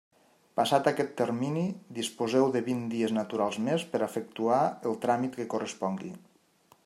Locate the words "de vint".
2.55-2.81